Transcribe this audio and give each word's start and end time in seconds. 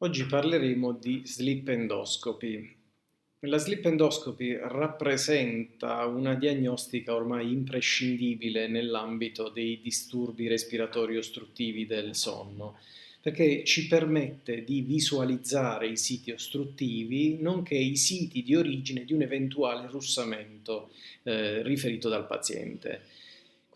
Oggi 0.00 0.26
parleremo 0.26 0.92
di 0.92 1.22
sleep 1.24 1.68
endoscopy. 1.68 2.74
La 3.40 3.56
sleep 3.56 3.86
endoscopy 3.86 4.58
rappresenta 4.60 6.04
una 6.04 6.34
diagnostica 6.34 7.14
ormai 7.14 7.50
imprescindibile 7.50 8.68
nell'ambito 8.68 9.48
dei 9.48 9.80
disturbi 9.80 10.48
respiratori 10.48 11.16
ostruttivi 11.16 11.86
del 11.86 12.14
sonno, 12.14 12.76
perché 13.22 13.64
ci 13.64 13.86
permette 13.86 14.64
di 14.64 14.82
visualizzare 14.82 15.88
i 15.88 15.96
siti 15.96 16.30
ostruttivi, 16.30 17.38
nonché 17.40 17.76
i 17.76 17.96
siti 17.96 18.42
di 18.42 18.54
origine 18.54 19.06
di 19.06 19.14
un 19.14 19.22
eventuale 19.22 19.86
russamento 19.86 20.90
eh, 21.22 21.62
riferito 21.62 22.10
dal 22.10 22.26
paziente. 22.26 23.00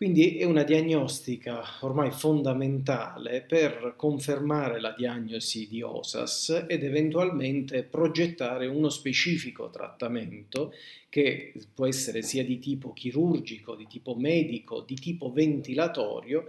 Quindi 0.01 0.37
è 0.37 0.45
una 0.45 0.63
diagnostica 0.63 1.63
ormai 1.81 2.09
fondamentale 2.09 3.45
per 3.47 3.93
confermare 3.95 4.81
la 4.81 4.95
diagnosi 4.97 5.67
di 5.67 5.83
OSAS 5.83 6.65
ed 6.67 6.83
eventualmente 6.83 7.83
progettare 7.83 8.65
uno 8.65 8.89
specifico 8.89 9.69
trattamento 9.69 10.73
che 11.07 11.53
può 11.75 11.85
essere 11.85 12.23
sia 12.23 12.43
di 12.43 12.57
tipo 12.57 12.93
chirurgico, 12.93 13.75
di 13.75 13.85
tipo 13.85 14.15
medico, 14.15 14.81
di 14.81 14.95
tipo 14.95 15.31
ventilatorio, 15.31 16.45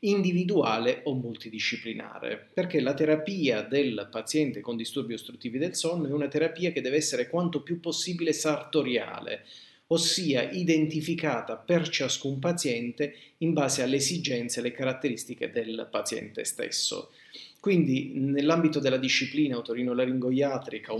individuale 0.00 1.02
o 1.04 1.14
multidisciplinare, 1.14 2.48
perché 2.52 2.80
la 2.80 2.94
terapia 2.94 3.62
del 3.62 4.08
paziente 4.10 4.58
con 4.60 4.76
disturbi 4.76 5.14
ostruttivi 5.14 5.58
del 5.58 5.76
sonno 5.76 6.08
è 6.08 6.12
una 6.12 6.26
terapia 6.26 6.72
che 6.72 6.80
deve 6.80 6.96
essere 6.96 7.28
quanto 7.28 7.62
più 7.62 7.78
possibile 7.78 8.32
sartoriale, 8.32 9.44
ossia 9.88 10.50
identificata 10.50 11.56
per 11.56 11.88
ciascun 11.88 12.38
paziente 12.38 13.14
in 13.38 13.52
base 13.52 13.82
alle 13.82 13.96
esigenze 13.96 14.58
e 14.58 14.62
alle 14.62 14.72
caratteristiche 14.72 15.50
del 15.50 15.88
paziente 15.90 16.44
stesso. 16.44 17.10
Quindi 17.60 18.12
nell'ambito 18.14 18.78
della 18.78 18.96
disciplina 18.96 19.56
otorinolaringoiatrica 19.56 20.92
o, 20.92 20.98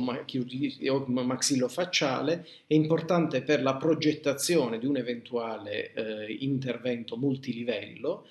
maxillofacciale 1.06 2.46
è 2.66 2.74
importante 2.74 3.42
per 3.42 3.62
la 3.62 3.76
progettazione 3.76 4.78
di 4.80 4.86
un 4.86 4.96
eventuale 4.96 5.92
eh, 5.92 6.36
intervento 6.40 7.16
multilivello 7.16 8.26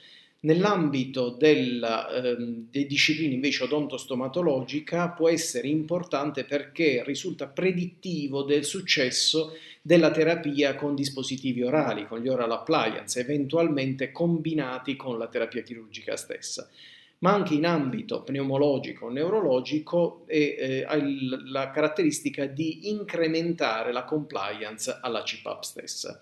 Nell'ambito 0.45 1.31
della, 1.31 2.07
ehm, 2.07 2.67
delle 2.69 2.85
discipline 2.85 3.33
invece 3.33 3.63
odontostomatologica 3.63 5.09
può 5.09 5.27
essere 5.27 5.67
importante 5.67 6.43
perché 6.43 7.01
risulta 7.03 7.47
predittivo 7.47 8.43
del 8.43 8.63
successo 8.63 9.53
della 9.81 10.11
terapia 10.11 10.75
con 10.75 10.93
dispositivi 10.93 11.63
orali, 11.63 12.05
con 12.05 12.19
gli 12.19 12.27
oral 12.27 12.51
appliance, 12.51 13.19
eventualmente 13.19 14.11
combinati 14.11 14.95
con 14.95 15.17
la 15.17 15.27
terapia 15.27 15.63
chirurgica 15.63 16.15
stessa 16.15 16.69
ma 17.19 17.33
anche 17.33 17.53
in 17.53 17.65
ambito 17.65 18.21
pneumologico 18.21 19.09
neurologico 19.09 20.25
e, 20.27 20.55
eh, 20.59 20.83
ha 20.85 20.95
il, 20.95 21.49
la 21.49 21.71
caratteristica 21.71 22.45
di 22.45 22.89
incrementare 22.89 23.93
la 23.93 24.03
compliance 24.03 24.99
alla 25.01 25.23
CPAP 25.23 25.63
stessa. 25.63 26.19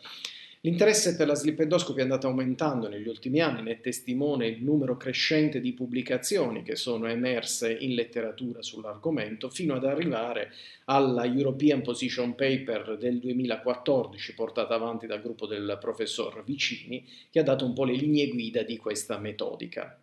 L'interesse 0.65 1.17
per 1.17 1.27
la 1.27 1.35
sleep 1.35 1.59
endoscopy 1.59 1.99
è 1.99 2.03
andato 2.03 2.27
aumentando 2.27 2.87
negli 2.87 3.09
ultimi 3.09 3.41
anni, 3.41 3.63
ne 3.63 3.81
testimone 3.81 4.47
il 4.47 4.63
numero 4.63 4.95
crescente 4.95 5.59
di 5.59 5.73
pubblicazioni 5.73 6.63
che 6.63 6.77
sono 6.77 7.07
emerse 7.07 7.69
in 7.73 7.95
letteratura 7.95 8.61
sull'argomento, 8.61 9.49
fino 9.49 9.75
ad 9.75 9.83
arrivare 9.83 10.53
alla 10.85 11.25
European 11.25 11.81
Position 11.81 12.33
Paper 12.33 12.97
del 12.97 13.19
2014, 13.19 14.33
portata 14.35 14.73
avanti 14.73 15.05
dal 15.05 15.21
gruppo 15.21 15.47
del 15.47 15.77
professor 15.81 16.41
Vicini, 16.45 17.05
che 17.29 17.39
ha 17.39 17.43
dato 17.43 17.65
un 17.65 17.73
po' 17.73 17.83
le 17.83 17.95
linee 17.95 18.29
guida 18.29 18.63
di 18.63 18.77
questa 18.77 19.17
metodica. 19.17 19.99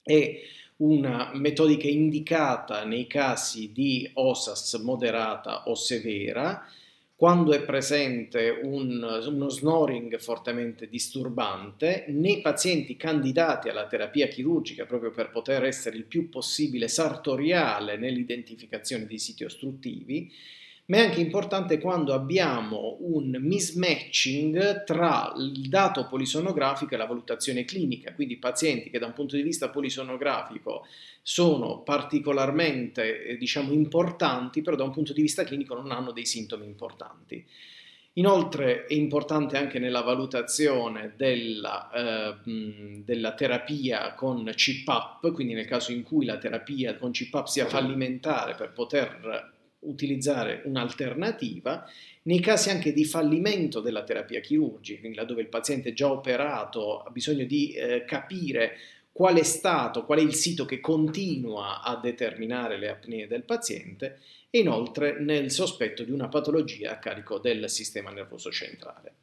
È 0.00 0.40
una 0.76 1.32
metodica 1.34 1.88
indicata 1.88 2.84
nei 2.84 3.08
casi 3.08 3.72
di 3.72 4.08
OSAS 4.12 4.74
moderata 4.74 5.64
o 5.66 5.74
severa, 5.74 6.64
quando 7.16 7.52
è 7.52 7.64
presente 7.64 8.60
un, 8.62 9.02
uno 9.26 9.48
snoring 9.48 10.18
fortemente 10.18 10.86
disturbante, 10.86 12.04
nei 12.08 12.42
pazienti 12.42 12.94
candidati 12.94 13.70
alla 13.70 13.86
terapia 13.86 14.28
chirurgica, 14.28 14.84
proprio 14.84 15.10
per 15.10 15.30
poter 15.30 15.64
essere 15.64 15.96
il 15.96 16.04
più 16.04 16.28
possibile 16.28 16.88
sartoriale 16.88 17.96
nell'identificazione 17.96 19.06
dei 19.06 19.18
siti 19.18 19.44
ostruttivi, 19.44 20.30
ma 20.86 20.98
è 20.98 21.06
anche 21.06 21.20
importante 21.20 21.80
quando 21.80 22.14
abbiamo 22.14 22.98
un 23.00 23.36
mismatching 23.40 24.84
tra 24.84 25.32
il 25.36 25.68
dato 25.68 26.06
polisonografico 26.06 26.94
e 26.94 26.96
la 26.96 27.06
valutazione 27.06 27.64
clinica, 27.64 28.14
quindi 28.14 28.36
pazienti 28.36 28.90
che 28.90 29.00
da 29.00 29.06
un 29.06 29.12
punto 29.12 29.34
di 29.34 29.42
vista 29.42 29.68
polisonografico 29.68 30.86
sono 31.22 31.80
particolarmente 31.80 33.24
eh, 33.24 33.36
diciamo, 33.36 33.72
importanti, 33.72 34.62
però 34.62 34.76
da 34.76 34.84
un 34.84 34.92
punto 34.92 35.12
di 35.12 35.22
vista 35.22 35.42
clinico 35.42 35.74
non 35.74 35.90
hanno 35.90 36.12
dei 36.12 36.26
sintomi 36.26 36.66
importanti. 36.66 37.44
Inoltre 38.18 38.86
è 38.86 38.94
importante 38.94 39.58
anche 39.58 39.78
nella 39.78 40.00
valutazione 40.00 41.12
della, 41.16 41.90
eh, 41.90 42.34
della, 43.04 43.34
terapia 43.34 44.14
con 44.14 44.50
CPAP, 44.54 45.32
quindi 45.32 45.52
nel 45.52 45.66
caso 45.66 45.92
in 45.92 46.02
cui 46.02 46.24
la 46.24 46.38
terapia 46.38 46.96
con 46.96 47.10
CPAP 47.10 47.46
sia 47.46 47.66
fallimentare 47.66 48.54
per 48.54 48.72
poter 48.72 49.54
utilizzare 49.80 50.62
un'alternativa 50.64 51.88
nei 52.22 52.40
casi 52.40 52.70
anche 52.70 52.92
di 52.92 53.04
fallimento 53.04 53.80
della 53.80 54.02
terapia 54.02 54.40
chirurgica, 54.40 55.00
quindi 55.00 55.16
laddove 55.16 55.42
il 55.42 55.48
paziente 55.48 55.90
è 55.90 55.92
già 55.92 56.10
operato, 56.10 57.02
ha 57.02 57.10
bisogno 57.10 57.44
di 57.44 57.72
eh, 57.72 58.04
capire 58.04 58.78
qual 59.12 59.36
è 59.36 59.42
stato, 59.44 60.04
qual 60.04 60.18
è 60.18 60.22
il 60.22 60.34
sito 60.34 60.64
che 60.64 60.80
continua 60.80 61.82
a 61.82 61.98
determinare 61.98 62.76
le 62.78 62.90
apnee 62.90 63.26
del 63.26 63.44
paziente 63.44 64.20
e 64.50 64.58
inoltre 64.58 65.18
nel 65.20 65.50
sospetto 65.50 66.02
di 66.02 66.10
una 66.10 66.28
patologia 66.28 66.92
a 66.92 66.98
carico 66.98 67.38
del 67.38 67.70
sistema 67.70 68.10
nervoso 68.10 68.50
centrale. 68.50 69.14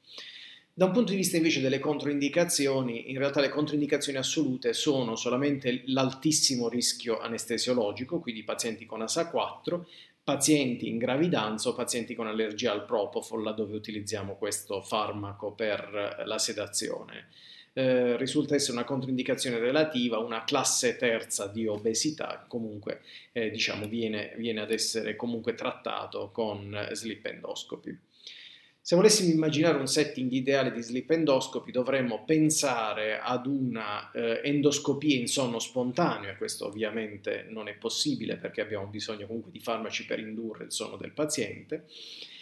Da 0.75 0.85
un 0.85 0.91
punto 0.91 1.11
di 1.11 1.17
vista 1.17 1.37
invece 1.37 1.61
delle 1.61 1.77
controindicazioni, 1.77 3.11
in 3.11 3.19
realtà 3.19 3.39
le 3.39 3.49
controindicazioni 3.49 4.17
assolute 4.17 4.73
sono 4.73 5.15
solamente 5.15 5.83
l'altissimo 5.85 6.67
rischio 6.67 7.19
anestesiologico, 7.19 8.19
quindi 8.19 8.41
pazienti 8.43 8.87
con 8.87 9.03
ASA 9.03 9.29
4, 9.29 9.87
pazienti 10.23 10.87
in 10.87 10.97
gravidanza 10.97 11.69
o 11.69 11.73
pazienti 11.73 12.15
con 12.15 12.27
allergia 12.27 12.71
al 12.71 12.85
propofol, 12.85 13.43
laddove 13.43 13.75
utilizziamo 13.75 14.35
questo 14.35 14.81
farmaco 14.81 15.51
per 15.51 16.23
la 16.25 16.37
sedazione. 16.37 17.27
Eh, 17.75 18.17
risulta 18.17 18.53
essere 18.53 18.73
una 18.73 18.85
controindicazione 18.85 19.57
relativa, 19.57 20.19
una 20.19 20.43
classe 20.43 20.95
terza 20.95 21.47
di 21.47 21.65
obesità, 21.65 22.45
comunque 22.47 23.01
eh, 23.31 23.49
diciamo 23.49 23.87
viene, 23.87 24.33
viene, 24.37 24.61
ad 24.61 24.71
essere 24.71 25.15
comunque 25.15 25.55
trattato 25.55 26.29
con 26.31 26.89
sleep 26.91 27.25
endoscopy. 27.25 27.97
Se 28.85 28.97
volessimo 28.97 29.31
immaginare 29.31 29.77
un 29.77 29.87
setting 29.87 30.29
ideale 30.33 30.73
di 30.73 30.81
sleep 30.81 31.09
endoscopy 31.09 31.71
dovremmo 31.71 32.25
pensare 32.25 33.17
ad 33.17 33.45
una 33.45 34.11
eh, 34.11 34.41
endoscopia 34.43 35.17
in 35.17 35.27
sonno 35.27 35.57
spontaneo 35.57 36.29
e 36.29 36.35
questo 36.35 36.65
ovviamente 36.67 37.45
non 37.47 37.69
è 37.69 37.75
possibile 37.75 38.35
perché 38.35 38.59
abbiamo 38.59 38.87
bisogno 38.87 39.25
comunque 39.25 39.51
di 39.51 39.61
farmaci 39.61 40.05
per 40.05 40.19
indurre 40.19 40.65
il 40.65 40.73
sonno 40.73 40.97
del 40.97 41.13
paziente 41.13 41.85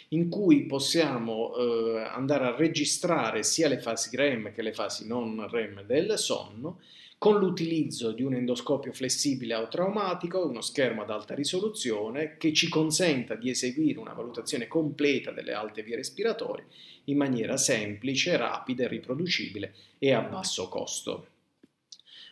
in 0.08 0.28
cui 0.28 0.64
possiamo 0.64 1.54
eh, 1.54 2.00
andare 2.08 2.46
a 2.46 2.56
registrare 2.56 3.44
sia 3.44 3.68
le 3.68 3.78
fasi 3.78 4.16
REM 4.16 4.50
che 4.50 4.62
le 4.62 4.72
fasi 4.72 5.06
non 5.06 5.48
REM 5.48 5.84
del 5.84 6.18
sonno 6.18 6.80
con 7.22 7.38
l'utilizzo 7.38 8.10
di 8.10 8.24
un 8.24 8.34
endoscopio 8.34 8.92
flessibile 8.92 9.54
o 9.54 9.68
traumatico, 9.68 10.44
uno 10.44 10.60
schermo 10.60 11.02
ad 11.02 11.10
alta 11.10 11.36
risoluzione 11.36 12.36
che 12.36 12.52
ci 12.52 12.68
consenta 12.68 13.36
di 13.36 13.48
eseguire 13.48 14.00
una 14.00 14.12
valutazione 14.12 14.66
completa 14.66 15.30
delle 15.30 15.52
alte 15.52 15.84
vie 15.84 15.94
respiratorie 15.94 16.64
in 17.04 17.16
maniera 17.16 17.56
semplice, 17.56 18.36
rapida 18.36 18.88
riproducibile 18.88 19.72
e 20.00 20.12
a 20.12 20.20
basso 20.20 20.68
costo. 20.68 21.26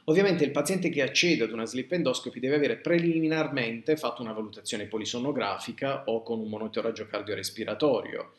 Ovviamente 0.06 0.42
il 0.42 0.50
paziente 0.50 0.88
che 0.88 1.02
accede 1.02 1.44
ad 1.44 1.52
una 1.52 1.66
sleep 1.66 1.92
endoscopy 1.92 2.40
deve 2.40 2.56
avere 2.56 2.78
preliminarmente 2.78 3.96
fatto 3.96 4.22
una 4.22 4.32
valutazione 4.32 4.86
polisonografica 4.86 6.02
o 6.06 6.24
con 6.24 6.40
un 6.40 6.48
monitoraggio 6.48 7.06
cardiorespiratorio 7.06 8.32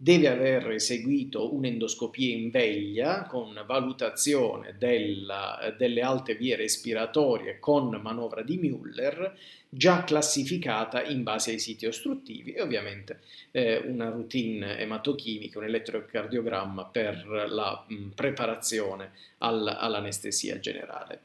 deve 0.00 0.28
aver 0.28 0.70
eseguito 0.70 1.52
un'endoscopia 1.52 2.32
in 2.32 2.50
veglia 2.50 3.24
con 3.24 3.60
valutazione 3.66 4.76
della, 4.78 5.74
delle 5.76 6.02
alte 6.02 6.36
vie 6.36 6.54
respiratorie 6.54 7.58
con 7.58 7.88
manovra 8.00 8.42
di 8.42 8.58
Müller 8.58 9.32
già 9.68 10.04
classificata 10.04 11.02
in 11.02 11.24
base 11.24 11.50
ai 11.50 11.58
siti 11.58 11.84
ostruttivi 11.84 12.52
e 12.52 12.62
ovviamente 12.62 13.22
eh, 13.50 13.78
una 13.78 14.08
routine 14.08 14.78
ematochimica, 14.78 15.58
un 15.58 15.64
elettrocardiogramma 15.64 16.84
per 16.84 17.26
la 17.48 17.84
mh, 17.88 18.10
preparazione 18.14 19.10
all, 19.38 19.66
all'anestesia 19.66 20.60
generale. 20.60 21.22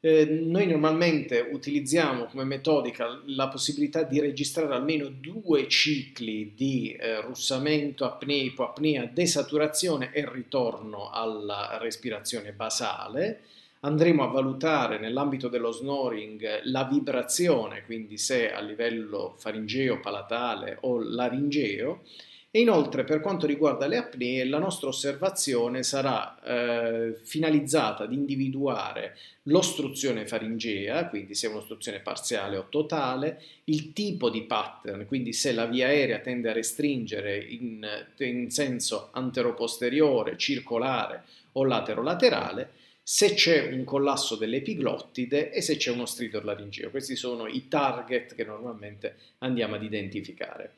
Eh, 0.00 0.26
noi 0.26 0.68
normalmente 0.68 1.40
utilizziamo 1.40 2.26
come 2.26 2.44
metodica 2.44 3.20
la 3.26 3.48
possibilità 3.48 4.04
di 4.04 4.20
registrare 4.20 4.72
almeno 4.72 5.08
due 5.08 5.66
cicli 5.66 6.52
di 6.54 6.92
eh, 6.92 7.20
russamento, 7.20 8.04
apnea, 8.04 8.44
ipoapnea, 8.44 9.10
desaturazione 9.12 10.12
e 10.12 10.24
ritorno 10.30 11.10
alla 11.10 11.78
respirazione 11.80 12.52
basale. 12.52 13.40
Andremo 13.80 14.22
a 14.22 14.28
valutare 14.28 15.00
nell'ambito 15.00 15.48
dello 15.48 15.72
snoring 15.72 16.60
la 16.64 16.84
vibrazione, 16.84 17.82
quindi 17.84 18.18
se 18.18 18.52
a 18.52 18.60
livello 18.60 19.34
faringeo, 19.36 19.98
palatale 19.98 20.78
o 20.82 21.00
laringeo, 21.00 22.02
e 22.50 22.60
inoltre 22.60 23.04
per 23.04 23.20
quanto 23.20 23.46
riguarda 23.46 23.86
le 23.86 23.98
apnee 23.98 24.46
la 24.46 24.58
nostra 24.58 24.88
osservazione 24.88 25.82
sarà 25.82 26.40
eh, 26.42 27.18
finalizzata 27.22 28.04
ad 28.04 28.12
individuare 28.12 29.16
l'ostruzione 29.44 30.26
faringea, 30.26 31.08
quindi 31.08 31.34
se 31.34 31.46
è 31.46 31.50
un'ostruzione 31.50 32.00
parziale 32.00 32.56
o 32.56 32.66
totale, 32.70 33.42
il 33.64 33.92
tipo 33.92 34.30
di 34.30 34.42
pattern, 34.44 35.06
quindi 35.06 35.34
se 35.34 35.52
la 35.52 35.66
via 35.66 35.88
aerea 35.88 36.20
tende 36.20 36.48
a 36.48 36.54
restringere 36.54 37.36
in, 37.38 37.86
in 38.18 38.50
senso 38.50 39.10
anteroposteriore, 39.12 40.38
circolare 40.38 41.24
o 41.52 41.64
laterolaterale, 41.64 42.70
se 43.02 43.32
c'è 43.32 43.72
un 43.72 43.84
collasso 43.84 44.36
dell'epiglottide 44.36 45.50
e 45.50 45.62
se 45.62 45.76
c'è 45.76 45.90
uno 45.90 46.04
stridor 46.04 46.44
laringeo. 46.44 46.90
Questi 46.90 47.16
sono 47.16 47.46
i 47.46 47.66
target 47.68 48.34
che 48.34 48.44
normalmente 48.44 49.16
andiamo 49.38 49.76
ad 49.76 49.82
identificare. 49.82 50.74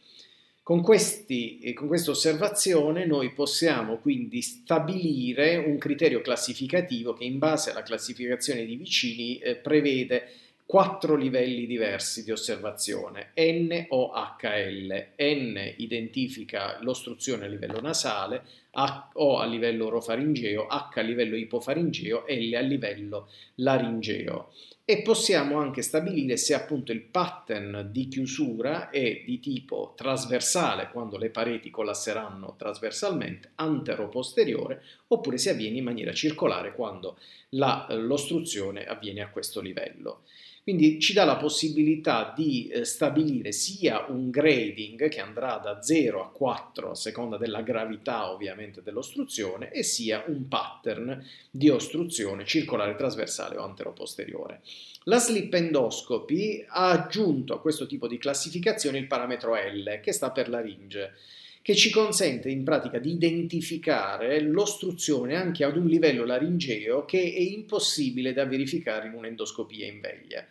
Con, 0.70 0.82
questi, 0.82 1.74
con 1.74 1.88
questa 1.88 2.12
osservazione 2.12 3.04
noi 3.04 3.32
possiamo 3.32 3.96
quindi 3.96 4.40
stabilire 4.40 5.56
un 5.56 5.78
criterio 5.78 6.20
classificativo 6.20 7.12
che 7.12 7.24
in 7.24 7.38
base 7.38 7.72
alla 7.72 7.82
classificazione 7.82 8.64
di 8.64 8.76
vicini 8.76 9.38
eh, 9.38 9.56
prevede 9.56 10.28
quattro 10.64 11.16
livelli 11.16 11.66
diversi 11.66 12.22
di 12.22 12.30
osservazione, 12.30 13.32
N 13.34 13.86
o 13.88 14.12
HL. 14.12 15.06
N 15.16 15.74
identifica 15.78 16.78
l'ostruzione 16.82 17.46
a 17.46 17.48
livello 17.48 17.80
nasale, 17.80 18.44
O 18.72 19.38
a 19.38 19.46
livello 19.46 19.86
orofaringeo, 19.86 20.66
H 20.66 20.90
a 20.94 21.00
livello 21.00 21.36
ipofaringeo, 21.36 22.24
L 22.28 22.54
a 22.54 22.60
livello 22.60 23.28
laringeo 23.56 24.50
e 24.90 25.02
possiamo 25.02 25.60
anche 25.60 25.82
stabilire 25.82 26.36
se 26.36 26.52
appunto 26.52 26.90
il 26.90 27.02
pattern 27.02 27.90
di 27.92 28.08
chiusura 28.08 28.90
è 28.90 29.22
di 29.24 29.38
tipo 29.38 29.92
trasversale 29.96 30.90
quando 30.90 31.16
le 31.16 31.30
pareti 31.30 31.70
collasseranno 31.70 32.56
trasversalmente, 32.58 33.52
antero-posteriore, 33.54 34.82
oppure 35.06 35.38
se 35.38 35.50
avviene 35.50 35.78
in 35.78 35.84
maniera 35.84 36.12
circolare 36.12 36.74
quando 36.74 37.18
la, 37.50 37.86
l'ostruzione 37.90 38.84
avviene 38.84 39.20
a 39.20 39.28
questo 39.28 39.60
livello. 39.60 40.22
Quindi 40.62 41.00
ci 41.00 41.12
dà 41.12 41.24
la 41.24 41.36
possibilità 41.36 42.32
di 42.36 42.68
eh, 42.68 42.84
stabilire 42.84 43.52
sia 43.52 44.06
un 44.08 44.28
grading 44.28 45.08
che 45.08 45.20
andrà 45.20 45.56
da 45.56 45.82
0 45.82 46.22
a 46.22 46.30
4 46.30 46.90
a 46.90 46.94
seconda 46.94 47.38
della 47.38 47.62
gravità 47.62 48.30
ovviamente 48.30 48.59
dell'ostruzione 48.82 49.72
e 49.72 49.82
sia 49.82 50.24
un 50.26 50.48
pattern 50.48 51.24
di 51.50 51.68
ostruzione 51.68 52.44
circolare 52.44 52.94
trasversale 52.94 53.56
o 53.56 53.64
antero-posteriore. 53.64 54.60
La 55.04 55.18
slip 55.18 55.54
endoscopy 55.54 56.64
ha 56.68 56.90
aggiunto 56.90 57.54
a 57.54 57.60
questo 57.60 57.86
tipo 57.86 58.06
di 58.06 58.18
classificazione 58.18 58.98
il 58.98 59.06
parametro 59.06 59.54
L 59.54 60.00
che 60.02 60.12
sta 60.12 60.30
per 60.30 60.48
laringe 60.48 61.14
che 61.62 61.74
ci 61.74 61.90
consente 61.90 62.48
in 62.48 62.64
pratica 62.64 62.98
di 62.98 63.12
identificare 63.12 64.40
l'ostruzione 64.40 65.36
anche 65.36 65.64
ad 65.64 65.76
un 65.76 65.86
livello 65.86 66.24
laringeo 66.24 67.04
che 67.04 67.20
è 67.20 67.38
impossibile 67.38 68.32
da 68.32 68.46
verificare 68.46 69.08
in 69.08 69.14
un'endoscopia 69.14 69.86
in 69.86 70.00
veglia. 70.00 70.44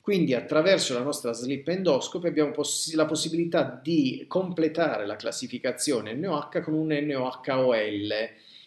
Quindi 0.00 0.34
attraverso 0.34 0.94
la 0.94 1.02
nostra 1.02 1.32
slip 1.32 1.68
endoscopy 1.68 2.26
abbiamo 2.26 2.52
poss- 2.52 2.94
la 2.94 3.04
possibilità 3.04 3.78
di 3.82 4.24
completare 4.26 5.06
la 5.06 5.16
classificazione 5.16 6.14
NOH 6.14 6.62
con 6.62 6.74
un 6.74 6.88
NOHOL 6.88 8.12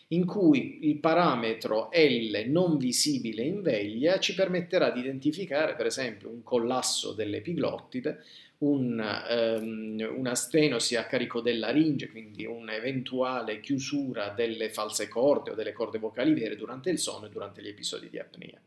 in 0.09 0.25
cui 0.25 0.87
il 0.87 0.97
parametro 0.97 1.89
L 1.91 2.43
non 2.47 2.77
visibile 2.77 3.41
in 3.41 3.61
veglia 3.63 4.19
ci 4.19 4.35
permetterà 4.35 4.91
di 4.91 4.99
identificare 4.99 5.75
per 5.75 5.87
esempio 5.87 6.29
un 6.29 6.43
collasso 6.43 7.13
dell'epiglottide 7.13 8.23
un, 8.59 9.03
um, 9.29 10.17
una 10.17 10.35
stenosi 10.35 10.95
a 10.95 11.05
carico 11.05 11.41
della 11.41 11.67
laringe, 11.67 12.09
quindi 12.09 12.45
un'eventuale 12.45 13.59
chiusura 13.59 14.29
delle 14.29 14.69
false 14.69 15.07
corde 15.09 15.51
o 15.51 15.55
delle 15.55 15.73
corde 15.73 15.99
vocali 15.99 16.33
vere 16.33 16.55
durante 16.55 16.89
il 16.89 16.97
sonno 16.97 17.25
e 17.25 17.29
durante 17.29 17.61
gli 17.61 17.67
episodi 17.67 18.09
di 18.09 18.19
apnea. 18.19 18.57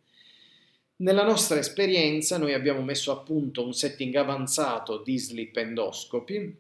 Nella 0.99 1.25
nostra 1.25 1.59
esperienza 1.59 2.39
noi 2.39 2.55
abbiamo 2.55 2.81
messo 2.81 3.13
a 3.13 3.19
punto 3.19 3.63
un 3.63 3.75
setting 3.75 4.15
avanzato 4.15 5.03
di 5.03 5.19
sleep 5.19 5.55
endoscopy 5.55 6.57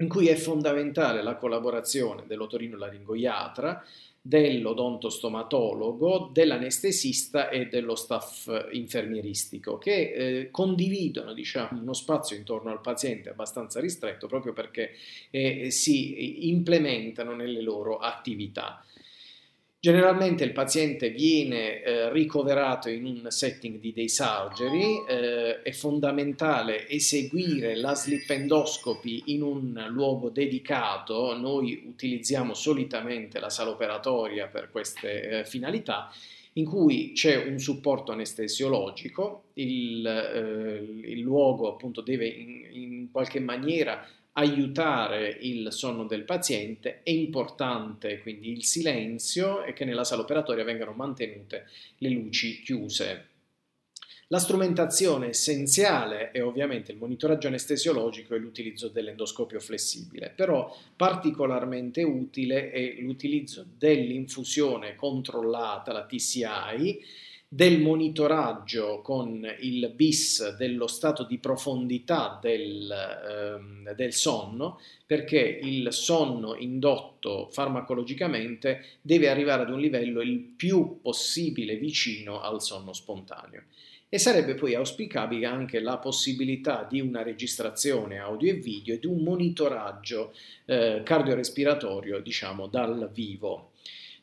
in 0.00 0.08
cui 0.08 0.28
è 0.28 0.34
fondamentale 0.34 1.22
la 1.22 1.36
collaborazione 1.36 2.24
dell'otorino 2.26 2.76
laringoiatra 2.76 3.82
dell'odontostomatologo, 4.20 6.28
dell'anestesista 6.34 7.48
e 7.48 7.68
dello 7.68 7.94
staff 7.94 8.50
infermieristico 8.72 9.78
che 9.78 10.12
eh, 10.12 10.50
condividono 10.50 11.32
diciamo, 11.32 11.80
uno 11.80 11.94
spazio 11.94 12.36
intorno 12.36 12.70
al 12.70 12.82
paziente 12.82 13.30
abbastanza 13.30 13.80
ristretto 13.80 14.26
proprio 14.26 14.52
perché 14.52 14.90
eh, 15.30 15.70
si 15.70 16.50
implementano 16.50 17.34
nelle 17.34 17.62
loro 17.62 17.96
attività. 17.96 18.84
Generalmente 19.80 20.42
il 20.42 20.50
paziente 20.50 21.08
viene 21.10 21.80
eh, 21.84 22.10
ricoverato 22.10 22.88
in 22.88 23.04
un 23.04 23.26
setting 23.28 23.78
di 23.78 23.92
day 23.92 24.08
surgery, 24.08 25.04
eh, 25.08 25.62
è 25.62 25.70
fondamentale 25.70 26.88
eseguire 26.88 27.76
la 27.76 27.94
slip 27.94 28.28
endoscopy 28.28 29.22
in 29.26 29.42
un 29.42 29.86
luogo 29.90 30.30
dedicato, 30.30 31.32
noi 31.38 31.84
utilizziamo 31.86 32.54
solitamente 32.54 33.38
la 33.38 33.50
sala 33.50 33.70
operatoria 33.70 34.48
per 34.48 34.68
queste 34.72 35.22
eh, 35.22 35.44
finalità, 35.44 36.12
in 36.54 36.64
cui 36.64 37.12
c'è 37.12 37.36
un 37.36 37.60
supporto 37.60 38.10
anestesiologico, 38.10 39.44
il, 39.54 40.04
eh, 40.04 41.08
il 41.08 41.20
luogo 41.20 41.72
appunto 41.72 42.00
deve 42.00 42.26
in, 42.26 42.66
in 42.72 43.08
qualche 43.12 43.38
maniera 43.38 44.04
aiutare 44.32 45.36
il 45.40 45.72
sonno 45.72 46.04
del 46.04 46.24
paziente, 46.24 47.02
è 47.02 47.10
importante 47.10 48.20
quindi 48.20 48.50
il 48.50 48.64
silenzio 48.64 49.64
e 49.64 49.72
che 49.72 49.84
nella 49.84 50.04
sala 50.04 50.22
operatoria 50.22 50.64
vengano 50.64 50.92
mantenute 50.92 51.66
le 51.98 52.08
luci 52.10 52.62
chiuse. 52.62 53.26
La 54.30 54.38
strumentazione 54.38 55.28
essenziale 55.28 56.30
è 56.32 56.44
ovviamente 56.44 56.92
il 56.92 56.98
monitoraggio 56.98 57.46
anestesiologico 57.46 58.34
e 58.34 58.38
l'utilizzo 58.38 58.88
dell'endoscopio 58.88 59.58
flessibile, 59.58 60.30
però 60.36 60.70
particolarmente 60.94 62.02
utile 62.02 62.70
è 62.70 62.96
l'utilizzo 63.00 63.64
dell'infusione 63.78 64.96
controllata, 64.96 65.92
la 65.92 66.04
TCI, 66.04 67.00
del 67.50 67.80
monitoraggio 67.80 69.00
con 69.00 69.42
il 69.60 69.90
BIS 69.94 70.56
dello 70.56 70.86
stato 70.86 71.24
di 71.24 71.38
profondità 71.38 72.38
del, 72.42 72.90
ehm, 72.90 73.94
del, 73.94 74.12
sonno, 74.12 74.78
perché 75.06 75.58
il 75.62 75.90
sonno 75.90 76.54
indotto 76.56 77.48
farmacologicamente 77.50 78.98
deve 79.00 79.30
arrivare 79.30 79.62
ad 79.62 79.70
un 79.70 79.80
livello 79.80 80.20
il 80.20 80.38
più 80.40 81.00
possibile 81.00 81.76
vicino 81.76 82.42
al 82.42 82.60
sonno 82.60 82.92
spontaneo. 82.92 83.62
E 84.10 84.18
sarebbe 84.18 84.54
poi 84.54 84.74
auspicabile 84.74 85.46
anche 85.46 85.80
la 85.80 85.96
possibilità 85.98 86.86
di 86.88 87.00
una 87.00 87.22
registrazione 87.22 88.18
audio 88.18 88.50
e 88.50 88.54
video 88.56 88.94
e 88.94 88.98
di 88.98 89.06
un 89.06 89.22
monitoraggio 89.22 90.34
eh, 90.66 91.02
cardiorespiratorio, 91.02 92.20
diciamo, 92.20 92.66
dal 92.66 93.10
vivo. 93.12 93.70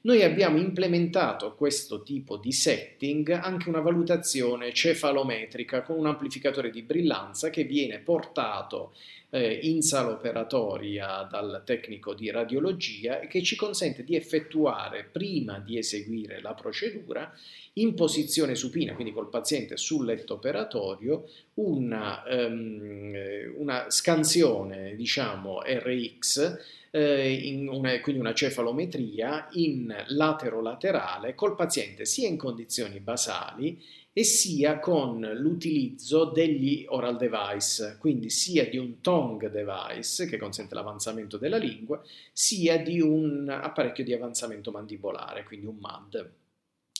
Noi 0.06 0.22
abbiamo 0.22 0.60
implementato 0.60 1.56
questo 1.56 2.04
tipo 2.04 2.38
di 2.38 2.52
setting 2.52 3.28
anche 3.32 3.70
una 3.70 3.80
valutazione 3.80 4.72
cefalometrica 4.72 5.82
con 5.82 5.98
un 5.98 6.06
amplificatore 6.06 6.70
di 6.70 6.84
brillanza 6.84 7.50
che 7.50 7.64
viene 7.64 7.98
portato 7.98 8.94
eh, 9.32 9.62
in 9.64 9.82
sala 9.82 10.12
operatoria 10.12 11.28
dal 11.28 11.64
tecnico 11.66 12.14
di 12.14 12.30
radiologia 12.30 13.20
e 13.20 13.26
che 13.26 13.42
ci 13.42 13.56
consente 13.56 14.04
di 14.04 14.16
effettuare 14.16 15.10
prima 15.12 15.58
di 15.58 15.80
eseguire 15.80 16.40
la 16.40 16.54
procedura 16.54 17.36
in 17.74 17.96
posizione 17.96 18.54
supina, 18.54 18.94
quindi 18.94 19.12
col 19.12 19.30
paziente 19.30 19.76
sul 19.76 20.06
letto 20.06 20.36
operatorio, 20.36 21.28
una, 21.56 22.22
um, 22.28 23.12
una 23.58 23.90
scansione, 23.90 24.96
diciamo, 24.96 25.64
RX 25.64 26.84
eh, 26.96 27.68
una, 27.68 28.00
quindi 28.00 28.22
una 28.22 28.34
cefalometria 28.34 29.50
in 29.54 29.94
latero-laterale 30.08 31.36
col 31.36 31.54
paziente 31.54 32.06
sia 32.06 32.30
in 32.30 32.38
condizioni 32.38 33.02
basali 33.02 33.84
e 34.14 34.24
sia 34.24 34.80
con 34.80 35.20
l'utilizzo 35.20 36.24
degli 36.24 36.86
oral 36.88 37.18
device, 37.18 37.98
quindi 38.00 38.30
sia 38.30 38.66
di 38.70 38.78
un 38.78 39.02
tongue 39.02 39.50
device 39.50 40.26
che 40.26 40.38
consente 40.38 40.74
l'avanzamento 40.74 41.36
della 41.38 41.58
lingua, 41.58 42.02
sia 42.32 42.78
di 42.82 43.02
un 43.02 43.50
apparecchio 43.50 44.06
di 44.06 44.14
avanzamento 44.14 44.72
mandibolare, 44.72 45.44
quindi 45.44 45.66
un 45.66 45.76
MAD. 45.78 46.32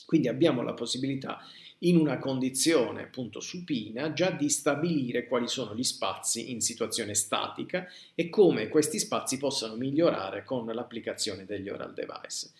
Quindi 0.06 0.28
abbiamo 0.28 0.62
la 0.62 0.72
possibilità 0.72 1.44
in 1.80 1.96
una 1.96 2.18
condizione 2.18 3.02
appunto 3.02 3.40
supina 3.40 4.12
già 4.12 4.30
di 4.30 4.48
stabilire 4.48 5.26
quali 5.26 5.48
sono 5.48 5.74
gli 5.74 5.82
spazi 5.82 6.50
in 6.50 6.62
situazione 6.62 7.14
statica 7.14 7.86
e 8.14 8.30
come 8.30 8.68
questi 8.68 8.98
spazi 8.98 9.36
possano 9.36 9.74
migliorare 9.74 10.44
con 10.44 10.64
l'applicazione 10.64 11.44
degli 11.44 11.68
oral 11.68 11.92
device. 11.92 12.50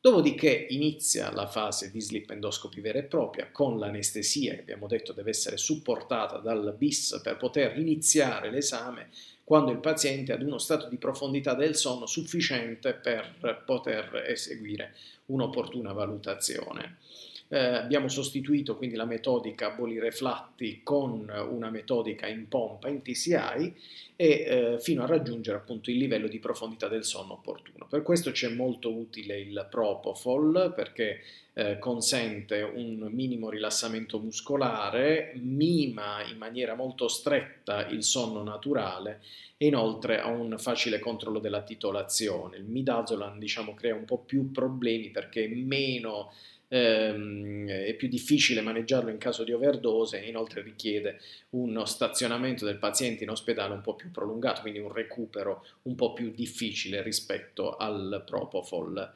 Dopodiché 0.00 0.66
inizia 0.68 1.32
la 1.32 1.46
fase 1.46 1.90
di 1.90 2.00
slip 2.00 2.30
endoscopy 2.30 2.80
vera 2.80 2.98
e 2.98 3.04
propria 3.04 3.48
con 3.50 3.78
l'anestesia 3.78 4.54
che 4.54 4.60
abbiamo 4.60 4.86
detto 4.86 5.12
deve 5.12 5.30
essere 5.30 5.56
supportata 5.56 6.38
dal 6.38 6.74
BIS 6.76 7.20
per 7.22 7.38
poter 7.38 7.78
iniziare 7.78 8.50
l'esame 8.50 9.08
quando 9.44 9.70
il 9.70 9.78
paziente 9.78 10.32
ha 10.32 10.36
uno 10.36 10.58
stato 10.58 10.88
di 10.88 10.96
profondità 10.96 11.54
del 11.54 11.76
sonno 11.76 12.06
sufficiente 12.06 12.94
per 12.94 13.62
poter 13.64 14.24
eseguire 14.26 14.94
un'opportuna 15.26 15.92
valutazione. 15.92 16.96
Eh, 17.48 17.58
abbiamo 17.58 18.08
sostituito 18.08 18.74
quindi 18.76 18.96
la 18.96 19.04
metodica 19.04 19.70
bolireflatti 19.70 20.80
con 20.82 21.30
una 21.50 21.68
metodica 21.68 22.26
in 22.26 22.48
pompa 22.48 22.88
in 22.88 23.02
TCI 23.02 23.74
e 24.16 24.26
eh, 24.26 24.76
fino 24.80 25.02
a 25.02 25.06
raggiungere 25.06 25.58
appunto 25.58 25.90
il 25.90 25.98
livello 25.98 26.26
di 26.26 26.38
profondità 26.38 26.88
del 26.88 27.04
sonno 27.04 27.34
opportuno. 27.34 27.86
Per 27.86 28.02
questo 28.02 28.30
c'è 28.30 28.48
molto 28.48 28.92
utile 28.92 29.38
il 29.38 29.66
Propofol 29.70 30.72
perché 30.74 31.20
eh, 31.54 31.78
consente 31.78 32.62
un 32.62 33.08
minimo 33.12 33.48
rilassamento 33.48 34.18
muscolare, 34.18 35.32
mima 35.36 36.22
in 36.24 36.36
maniera 36.36 36.74
molto 36.74 37.06
stretta 37.08 37.86
il 37.86 38.02
sonno 38.02 38.42
naturale 38.42 39.20
e 39.56 39.66
inoltre 39.66 40.20
ha 40.20 40.26
un 40.26 40.56
facile 40.58 40.98
controllo 40.98 41.38
della 41.38 41.62
titolazione. 41.62 42.56
Il 42.56 42.64
midazolam 42.64 43.38
diciamo 43.38 43.74
crea 43.74 43.94
un 43.94 44.04
po' 44.04 44.18
più 44.18 44.50
problemi 44.50 45.10
perché 45.10 45.44
è 45.44 45.48
meno 45.48 46.32
ehm, 46.66 47.68
è 47.68 47.94
più 47.94 48.08
difficile 48.08 48.60
maneggiarlo 48.60 49.10
in 49.10 49.18
caso 49.18 49.44
di 49.44 49.52
overdose 49.52 50.20
e 50.20 50.28
inoltre 50.28 50.60
richiede 50.60 51.20
uno 51.50 51.84
stazionamento 51.84 52.64
del 52.64 52.78
paziente 52.78 53.22
in 53.22 53.30
ospedale 53.30 53.74
un 53.74 53.80
po' 53.80 53.94
più 53.94 54.10
prolungato, 54.10 54.62
quindi 54.62 54.80
un 54.80 54.92
recupero 54.92 55.64
un 55.82 55.94
po' 55.94 56.12
più 56.12 56.30
difficile 56.30 57.00
rispetto 57.00 57.76
al 57.76 58.24
propofol. 58.26 59.12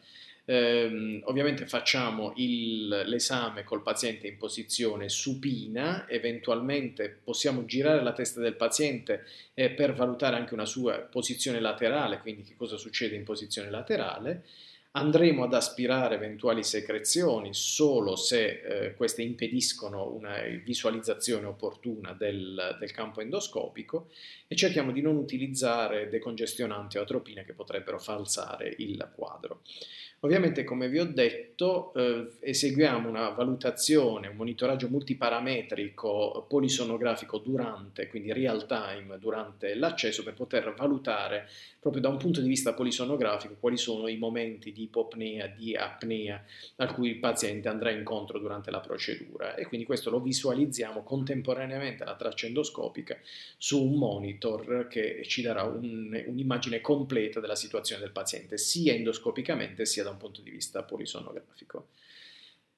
Eh, 0.50 1.20
ovviamente 1.24 1.66
facciamo 1.66 2.32
il, 2.36 2.88
l'esame 2.88 3.64
col 3.64 3.82
paziente 3.82 4.26
in 4.28 4.38
posizione 4.38 5.10
supina, 5.10 6.08
eventualmente 6.08 7.18
possiamo 7.22 7.66
girare 7.66 8.02
la 8.02 8.14
testa 8.14 8.40
del 8.40 8.54
paziente 8.54 9.26
eh, 9.52 9.68
per 9.68 9.92
valutare 9.92 10.36
anche 10.36 10.54
una 10.54 10.64
sua 10.64 11.00
posizione 11.00 11.60
laterale, 11.60 12.20
quindi 12.20 12.44
che 12.44 12.56
cosa 12.56 12.78
succede 12.78 13.14
in 13.14 13.24
posizione 13.24 13.68
laterale. 13.68 14.44
Andremo 14.92 15.44
ad 15.44 15.52
aspirare 15.52 16.14
eventuali 16.14 16.64
secrezioni 16.64 17.52
solo 17.52 18.16
se 18.16 18.46
eh, 18.46 18.94
queste 18.94 19.20
impediscono 19.20 20.10
una 20.10 20.40
visualizzazione 20.64 21.44
opportuna 21.44 22.14
del, 22.14 22.76
del, 22.80 22.90
campo 22.90 23.20
endoscopico 23.20 24.08
e 24.48 24.56
cerchiamo 24.56 24.92
di 24.92 25.02
non 25.02 25.16
utilizzare 25.16 26.08
decongestionanti 26.08 26.96
o 26.96 27.02
atropine 27.02 27.44
che 27.44 27.52
potrebbero 27.52 27.98
falsare 27.98 28.74
il 28.78 29.10
quadro. 29.14 29.60
Ovviamente, 30.20 30.64
come 30.64 30.88
vi 30.88 30.98
ho 30.98 31.04
detto, 31.04 31.92
eh, 31.94 32.32
eseguiamo 32.40 33.08
una 33.08 33.28
valutazione, 33.28 34.26
un 34.26 34.34
monitoraggio 34.34 34.88
multiparametrico 34.88 36.44
polisonografico 36.48 37.38
durante, 37.38 38.08
quindi 38.08 38.32
real 38.32 38.66
time, 38.66 39.16
durante 39.20 39.76
l'accesso 39.76 40.24
per 40.24 40.34
poter 40.34 40.74
valutare 40.76 41.48
proprio 41.78 42.02
da 42.02 42.08
un 42.08 42.16
punto 42.16 42.40
di 42.40 42.48
vista 42.48 42.74
polisonografico 42.74 43.56
quali 43.60 43.76
sono 43.76 44.08
i 44.08 44.16
momenti 44.16 44.72
di 44.72 44.82
ipopnea, 44.82 45.46
di 45.46 45.76
apnea 45.76 46.42
a 46.76 46.92
cui 46.92 47.10
il 47.10 47.18
paziente 47.18 47.68
andrà 47.68 47.90
incontro 47.90 48.40
durante 48.40 48.72
la 48.72 48.80
procedura. 48.80 49.54
E 49.54 49.66
quindi 49.66 49.86
questo 49.86 50.10
lo 50.10 50.20
visualizziamo 50.20 51.04
contemporaneamente 51.04 52.02
alla 52.02 52.16
traccia 52.16 52.46
endoscopica 52.46 53.16
su 53.56 53.80
un 53.80 53.94
monitor 53.94 54.88
che 54.88 55.22
ci 55.24 55.42
darà 55.42 55.62
un, 55.62 56.24
un'immagine 56.26 56.80
completa 56.80 57.38
della 57.38 57.54
situazione 57.54 58.02
del 58.02 58.10
paziente 58.10 58.58
sia 58.58 58.92
endoscopicamente 58.92 59.86
sia 59.86 60.02
da 60.08 60.14
un 60.14 60.18
punto 60.18 60.40
di 60.40 60.50
vista 60.50 60.82
polisonografico. 60.82 61.88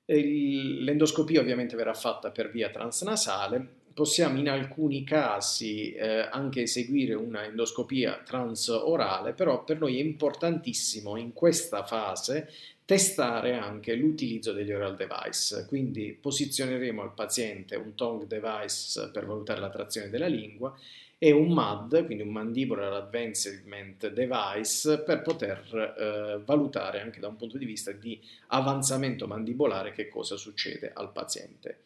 L'endoscopia 0.05 1.41
ovviamente 1.41 1.77
verrà 1.77 1.95
fatta 1.95 2.31
per 2.31 2.51
via 2.51 2.71
transnasale, 2.71 3.79
possiamo 3.95 4.39
in 4.39 4.49
alcuni 4.49 5.05
casi 5.05 5.93
eh, 5.93 6.29
anche 6.31 6.63
eseguire 6.63 7.15
una 7.15 7.45
endoscopia 7.45 8.21
transorale, 8.25 9.33
però 9.33 9.63
per 9.63 9.79
noi 9.79 9.99
è 9.99 10.03
importantissimo 10.03 11.17
in 11.17 11.33
questa 11.33 11.85
fase 11.85 12.51
testare 12.85 13.55
anche 13.55 13.95
l'utilizzo 13.95 14.53
degli 14.53 14.73
oral 14.73 14.97
device, 14.97 15.65
quindi 15.69 16.17
posizioneremo 16.21 17.03
al 17.03 17.15
paziente 17.15 17.77
un 17.77 17.95
tongue 17.95 18.27
device 18.27 19.11
per 19.13 19.27
valutare 19.27 19.61
la 19.61 19.71
trazione 19.71 20.09
della 20.09 20.27
lingua 20.27 20.77
e 21.23 21.33
un 21.33 21.53
MAD, 21.53 22.07
quindi 22.07 22.23
un 22.23 22.31
Mandibular 22.31 22.95
Advancement 22.95 24.09
Device, 24.09 25.01
per 25.01 25.21
poter 25.21 25.95
eh, 25.99 26.43
valutare 26.43 27.03
anche 27.03 27.21
da 27.21 27.29
un 27.29 27.37
punto 27.37 27.59
di 27.59 27.67
vista 27.67 27.93
di 27.93 28.19
avanzamento 28.47 29.27
mandibolare 29.27 29.93
che 29.93 30.09
cosa 30.09 30.39
succede 30.39 30.91
al 30.95 31.13
paziente. 31.13 31.81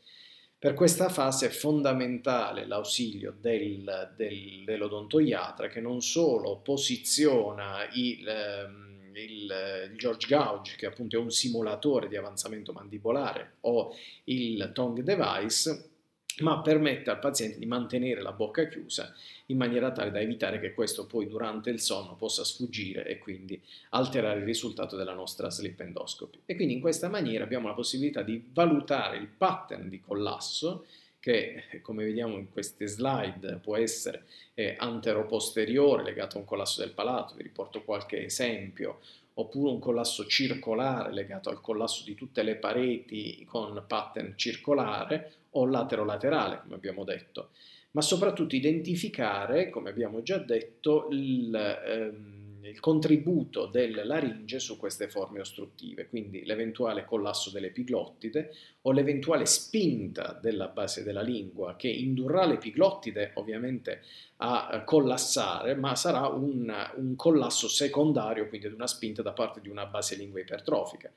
Per 0.56 0.74
questa 0.74 1.08
fase 1.08 1.46
è 1.46 1.48
fondamentale 1.48 2.64
l'ausilio 2.64 3.34
del, 3.40 4.12
del, 4.14 4.62
dell'odontoiatra 4.64 5.66
che 5.66 5.80
non 5.80 6.00
solo 6.00 6.58
posiziona 6.58 7.88
il, 7.92 8.28
ehm, 8.28 9.10
il, 9.14 9.88
il, 9.90 9.96
George 9.96 10.28
Gouge, 10.28 10.76
che 10.76 10.86
appunto 10.86 11.16
è 11.16 11.18
un 11.18 11.32
simulatore 11.32 12.06
di 12.06 12.14
avanzamento 12.14 12.72
mandibolare, 12.72 13.54
o 13.62 13.92
il 14.26 14.70
tongue 14.72 15.02
device, 15.02 15.93
ma 16.38 16.60
permette 16.60 17.10
al 17.10 17.18
paziente 17.18 17.58
di 17.58 17.66
mantenere 17.66 18.20
la 18.20 18.32
bocca 18.32 18.66
chiusa 18.66 19.14
in 19.46 19.56
maniera 19.56 19.92
tale 19.92 20.10
da 20.10 20.20
evitare 20.20 20.58
che 20.58 20.74
questo 20.74 21.06
poi 21.06 21.28
durante 21.28 21.70
il 21.70 21.80
sonno 21.80 22.16
possa 22.16 22.44
sfuggire 22.44 23.06
e 23.06 23.18
quindi 23.18 23.60
alterare 23.90 24.40
il 24.40 24.44
risultato 24.44 24.96
della 24.96 25.14
nostra 25.14 25.50
sleep 25.50 25.80
endoscopy. 25.80 26.40
E 26.46 26.56
quindi 26.56 26.74
in 26.74 26.80
questa 26.80 27.08
maniera 27.08 27.44
abbiamo 27.44 27.68
la 27.68 27.74
possibilità 27.74 28.22
di 28.22 28.42
valutare 28.52 29.18
il 29.18 29.28
pattern 29.28 29.88
di 29.88 30.00
collasso 30.00 30.86
che 31.20 31.80
come 31.80 32.04
vediamo 32.04 32.36
in 32.36 32.50
queste 32.50 32.86
slide 32.86 33.58
può 33.62 33.76
essere 33.76 34.24
eh, 34.52 34.74
antero-posteriore 34.76 36.02
legato 36.02 36.36
a 36.36 36.40
un 36.40 36.44
collasso 36.44 36.80
del 36.80 36.90
palato, 36.90 37.34
vi 37.34 37.44
riporto 37.44 37.82
qualche 37.82 38.22
esempio, 38.26 39.00
oppure 39.34 39.70
un 39.70 39.78
collasso 39.78 40.26
circolare 40.26 41.12
legato 41.14 41.48
al 41.48 41.62
collasso 41.62 42.04
di 42.04 42.14
tutte 42.14 42.42
le 42.42 42.56
pareti 42.56 43.42
con 43.48 43.82
pattern 43.86 44.34
circolare 44.36 45.32
o 45.54 45.66
latero-laterale, 45.66 46.60
come 46.62 46.74
abbiamo 46.74 47.04
detto, 47.04 47.50
ma 47.92 48.00
soprattutto 48.00 48.54
identificare, 48.54 49.70
come 49.70 49.90
abbiamo 49.90 50.22
già 50.22 50.38
detto, 50.38 51.08
il, 51.10 51.54
ehm, 51.54 52.44
il 52.66 52.80
contributo 52.80 53.66
del 53.66 54.02
laringe 54.04 54.58
su 54.58 54.76
queste 54.76 55.08
forme 55.08 55.40
ostruttive, 55.40 56.08
quindi 56.08 56.44
l'eventuale 56.44 57.04
collasso 57.04 57.50
dell'epiglottide 57.50 58.52
o 58.82 58.92
l'eventuale 58.92 59.46
spinta 59.46 60.38
della 60.40 60.68
base 60.68 61.02
della 61.02 61.22
lingua 61.22 61.76
che 61.76 61.88
indurrà 61.88 62.46
l'epiglottide 62.46 63.32
ovviamente 63.34 64.02
a 64.38 64.82
collassare, 64.84 65.74
ma 65.74 65.94
sarà 65.94 66.26
un, 66.26 66.72
un 66.96 67.16
collasso 67.16 67.68
secondario, 67.68 68.48
quindi 68.48 68.66
ad 68.66 68.72
una 68.72 68.86
spinta 68.86 69.22
da 69.22 69.32
parte 69.32 69.60
di 69.60 69.68
una 69.68 69.86
base 69.86 70.16
lingua 70.16 70.40
ipertrofica 70.40 71.12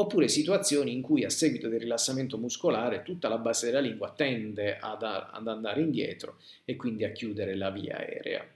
oppure 0.00 0.28
situazioni 0.28 0.92
in 0.92 1.02
cui 1.02 1.24
a 1.24 1.30
seguito 1.30 1.68
del 1.68 1.80
rilassamento 1.80 2.38
muscolare 2.38 3.02
tutta 3.02 3.28
la 3.28 3.38
base 3.38 3.66
della 3.66 3.80
lingua 3.80 4.12
tende 4.12 4.78
ad, 4.78 5.02
ad 5.02 5.46
andare 5.48 5.80
indietro 5.80 6.38
e 6.64 6.76
quindi 6.76 7.04
a 7.04 7.10
chiudere 7.10 7.56
la 7.56 7.70
via 7.70 7.96
aerea. 7.96 8.46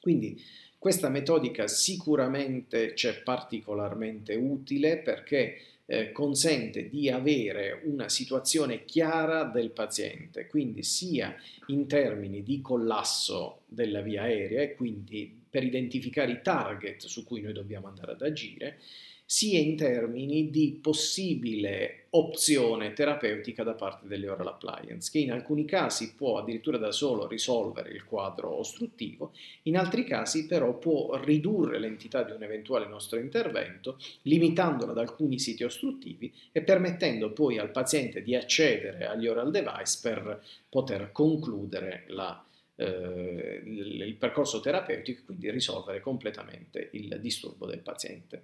Quindi 0.00 0.42
questa 0.78 1.10
metodica 1.10 1.66
sicuramente 1.66 2.94
c'è 2.94 3.22
particolarmente 3.22 4.34
utile 4.34 4.98
perché 4.98 5.58
eh, 5.86 6.12
consente 6.12 6.88
di 6.88 7.10
avere 7.10 7.82
una 7.84 8.08
situazione 8.08 8.86
chiara 8.86 9.44
del 9.44 9.70
paziente, 9.70 10.46
quindi 10.46 10.82
sia 10.82 11.36
in 11.66 11.86
termini 11.86 12.42
di 12.42 12.62
collasso 12.62 13.60
della 13.66 14.00
via 14.00 14.22
aerea 14.22 14.62
e 14.62 14.74
quindi 14.74 15.42
per 15.50 15.62
identificare 15.62 16.32
i 16.32 16.40
target 16.42 17.04
su 17.04 17.22
cui 17.22 17.42
noi 17.42 17.52
dobbiamo 17.52 17.86
andare 17.86 18.12
ad 18.12 18.22
agire, 18.22 18.78
sia 19.26 19.58
in 19.58 19.76
termini 19.76 20.50
di 20.50 20.78
possibile 20.80 22.06
opzione 22.10 22.92
terapeutica 22.92 23.64
da 23.64 23.72
parte 23.72 24.06
delle 24.06 24.28
oral 24.28 24.46
appliance, 24.46 25.10
che 25.10 25.18
in 25.18 25.32
alcuni 25.32 25.64
casi 25.64 26.14
può 26.14 26.38
addirittura 26.38 26.76
da 26.78 26.92
solo 26.92 27.26
risolvere 27.26 27.90
il 27.90 28.04
quadro 28.04 28.56
ostruttivo, 28.56 29.32
in 29.62 29.76
altri 29.76 30.04
casi 30.04 30.46
però 30.46 30.78
può 30.78 31.16
ridurre 31.16 31.78
l'entità 31.78 32.22
di 32.22 32.32
un 32.32 32.42
eventuale 32.42 32.86
nostro 32.86 33.18
intervento, 33.18 33.98
limitandola 34.22 34.92
ad 34.92 34.98
alcuni 34.98 35.38
siti 35.38 35.64
ostruttivi 35.64 36.32
e 36.52 36.62
permettendo 36.62 37.32
poi 37.32 37.58
al 37.58 37.70
paziente 37.70 38.22
di 38.22 38.36
accedere 38.36 39.06
agli 39.06 39.26
oral 39.26 39.50
device 39.50 39.98
per 40.00 40.44
poter 40.68 41.10
concludere 41.10 42.04
la, 42.08 42.44
eh, 42.76 43.62
il 43.64 44.14
percorso 44.16 44.60
terapeutico 44.60 45.20
e 45.20 45.24
quindi 45.24 45.50
risolvere 45.50 46.00
completamente 46.00 46.90
il 46.92 47.18
disturbo 47.20 47.66
del 47.66 47.80
paziente. 47.80 48.42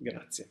Grazie. 0.00 0.48